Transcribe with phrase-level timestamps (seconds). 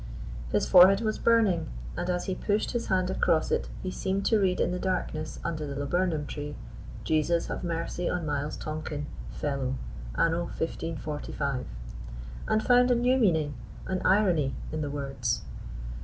[0.51, 4.39] His forehead was burning, and as he pushed his hand across it, he seemed to
[4.39, 6.55] read in the darkness under the laburnum tree,
[7.05, 9.75] "_Jesus have mercy on Miles Tonken, Fellow.
[10.17, 11.67] Anno 1545,"
[12.47, 13.53] and found a new meaning
[13.85, 15.43] an irony in the words.